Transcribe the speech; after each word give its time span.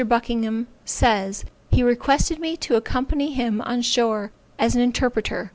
Buckingham 0.03 0.65
(says,) 0.83 1.45
He 1.69 1.83
requested 1.83 2.39
me 2.39 2.57
to 2.57 2.75
accompany 2.75 3.33
him 3.33 3.61
on 3.61 3.83
shore 3.83 4.31
as 4.57 4.75
an 4.75 4.81
interpreter. 4.81 5.49